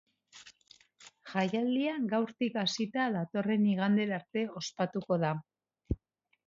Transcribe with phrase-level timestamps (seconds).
[1.33, 5.35] Jaialdia gaurtik hasita datorren iganderarte ospatuko da.